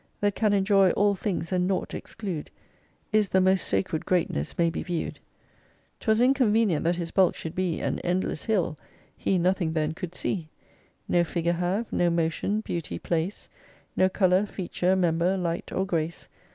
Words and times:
That 0.19 0.33
can 0.33 0.51
enjoy 0.51 0.89
all 0.93 1.13
things 1.13 1.51
and 1.51 1.67
nought 1.67 1.93
exclude, 1.93 2.49
Is 3.13 3.29
the 3.29 3.39
most 3.39 3.67
sacred 3.67 4.03
greatness 4.03 4.57
may 4.57 4.71
be 4.71 4.81
viewed. 4.81 5.19
'Twas 5.99 6.19
inconvenient 6.19 6.83
that 6.85 6.95
his 6.95 7.11
bulk 7.11 7.35
should 7.35 7.53
be 7.53 7.79
An 7.81 7.99
endless 7.99 8.45
hill; 8.45 8.79
he 9.15 9.37
nothing 9.37 9.73
then 9.73 9.93
could 9.93 10.15
see: 10.15 10.49
No 11.07 11.23
figure 11.23 11.53
have, 11.53 11.93
no 11.93 12.09
motion, 12.09 12.61
beauty, 12.61 12.97
place, 12.97 13.47
No 13.95 14.09
colour, 14.09 14.47
feature, 14.47 14.95
member, 14.95 15.37
light, 15.37 15.71
or 15.71 15.85
grace. 15.85 16.27